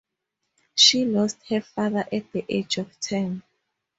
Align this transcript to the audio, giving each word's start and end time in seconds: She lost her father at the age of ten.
She 0.73 1.05
lost 1.05 1.37
her 1.49 1.61
father 1.61 2.07
at 2.11 2.31
the 2.31 2.43
age 2.49 2.79
of 2.79 2.99
ten. 2.99 3.43